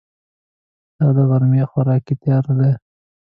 [0.03, 0.03] د
[0.97, 2.71] تا دغرمې خوراک تیار ده